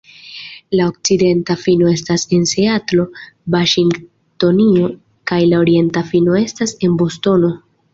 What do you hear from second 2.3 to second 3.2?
en Seatlo,